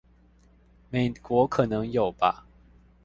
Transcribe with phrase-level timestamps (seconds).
[0.89, 2.47] 美國可能有吧